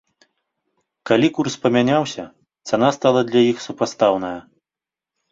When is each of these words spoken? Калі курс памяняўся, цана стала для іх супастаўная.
Калі 1.09 1.27
курс 1.35 1.57
памяняўся, 1.65 2.25
цана 2.69 2.89
стала 2.95 3.21
для 3.29 3.41
іх 3.51 3.57
супастаўная. 3.67 4.33